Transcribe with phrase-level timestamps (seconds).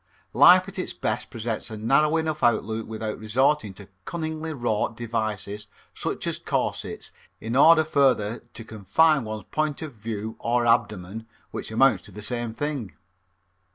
[0.33, 5.67] Life at its best presents a narrow enough outlook without resorting to cunningly wrought devices
[5.93, 11.69] such as corsets in order further to confine one's point of view or abdomen, which
[11.69, 12.93] amounts to the same thing.